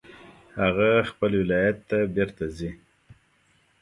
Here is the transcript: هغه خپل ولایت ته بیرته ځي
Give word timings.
هغه 0.61 0.89
خپل 1.09 1.31
ولایت 1.41 1.77
ته 1.89 1.97
بیرته 2.15 2.45
ځي 2.57 2.69